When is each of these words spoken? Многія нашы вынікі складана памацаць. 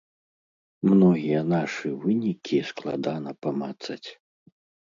Многія 0.93 1.41
нашы 1.53 1.87
вынікі 2.05 2.57
складана 2.73 3.31
памацаць. 3.47 4.03